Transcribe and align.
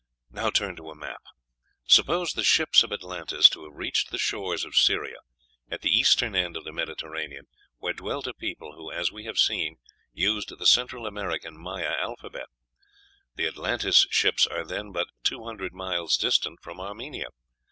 Now 0.31 0.49
turn 0.49 0.75
to 0.77 0.89
a 0.89 0.95
map: 0.95 1.21
Suppose 1.85 2.33
the 2.33 2.43
ships 2.43 2.81
of 2.81 2.91
Atlantis 2.91 3.47
to 3.49 3.65
have 3.65 3.75
reached 3.75 4.09
the 4.09 4.17
shores 4.17 4.65
of 4.65 4.75
Syria, 4.75 5.17
at 5.69 5.81
the 5.81 5.95
eastern 5.95 6.35
end 6.35 6.57
of 6.57 6.63
the 6.63 6.71
Mediterranean, 6.71 7.45
where 7.77 7.93
dwelt 7.93 8.25
a 8.25 8.33
people 8.33 8.73
who, 8.73 8.91
as 8.91 9.11
we 9.11 9.25
have 9.25 9.37
seen, 9.37 9.75
used 10.11 10.57
the 10.57 10.65
Central 10.65 11.05
American 11.05 11.55
Maya 11.55 11.93
alphabet; 11.99 12.47
the 13.35 13.45
Atlantis 13.45 14.07
ships 14.09 14.47
are 14.47 14.65
then 14.65 14.91
but 14.91 15.09
two 15.23 15.43
hundred 15.43 15.71
miles 15.71 16.17
distant 16.17 16.63
from 16.63 16.79
Armenia. 16.81 17.27